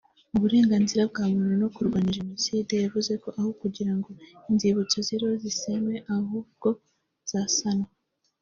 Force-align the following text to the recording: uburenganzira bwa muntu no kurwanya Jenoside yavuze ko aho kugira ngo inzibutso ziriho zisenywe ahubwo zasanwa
uburenganzira 0.35 1.01
bwa 1.11 1.25
muntu 1.33 1.55
no 1.61 1.69
kurwanya 1.75 2.15
Jenoside 2.19 2.73
yavuze 2.83 3.11
ko 3.23 3.29
aho 3.39 3.49
kugira 3.61 3.91
ngo 3.97 4.09
inzibutso 4.49 4.97
ziriho 5.07 5.35
zisenywe 5.43 5.95
ahubwo 6.15 6.69
zasanwa 7.31 7.89